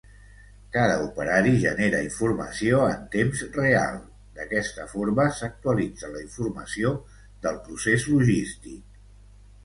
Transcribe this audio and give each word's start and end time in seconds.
Cada 0.75 0.93
operari 1.07 1.49
genera 1.63 1.97
informació 2.05 2.79
en 2.93 3.03
temps 3.15 3.43
real, 3.57 3.99
d’aquesta 4.39 4.85
forma 4.93 5.25
s’actualitza 5.41 6.09
la 6.15 6.23
informació 6.23 6.95
del 7.45 7.61
procés 7.69 8.07
logístic. 8.15 8.97